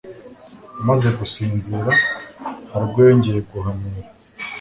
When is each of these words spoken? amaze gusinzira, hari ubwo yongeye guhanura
amaze 0.81 1.07
gusinzira, 1.19 1.89
hari 2.71 2.83
ubwo 2.85 2.99
yongeye 3.07 3.39
guhanura 3.51 3.99